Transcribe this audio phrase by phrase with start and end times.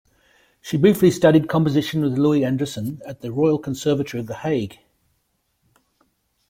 [0.61, 4.79] She briefly studied composition with Louis Andriessen at the Royal Conservatory of The Hague.